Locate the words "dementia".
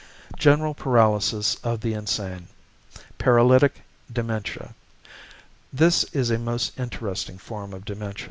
4.11-4.73, 7.85-8.19